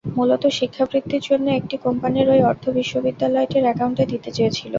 মূলত 0.09 0.43
শিক্ষাবৃত্তির 0.57 1.23
জন্য 1.29 1.47
একটি 1.51 1.75
কোম্পানির 1.85 2.27
ওই 2.29 2.41
অর্থ 2.49 2.63
বিশ্ববিদ্যালয়টির 2.77 3.65
অ্যাকাউন্টে 3.65 4.03
দিতে 4.11 4.29
চেয়েছিল। 4.31 4.69